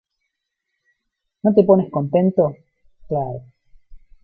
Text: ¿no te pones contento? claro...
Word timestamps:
¿no 1.43 1.53
te 1.53 1.63
pones 1.63 1.91
contento? 1.91 2.55
claro... 3.07 3.41